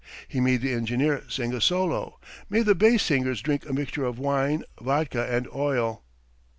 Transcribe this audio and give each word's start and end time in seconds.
He 0.27 0.41
made 0.41 0.61
the 0.63 0.73
engineer 0.73 1.21
sing 1.29 1.53
a 1.53 1.61
solo, 1.61 2.17
made 2.49 2.65
the 2.65 2.73
bass 2.73 3.03
singers 3.03 3.39
drink 3.39 3.67
a 3.69 3.73
mixture 3.73 4.03
of 4.03 4.17
wine, 4.17 4.63
vodka, 4.81 5.23
and 5.31 5.47
oil. 5.53 6.01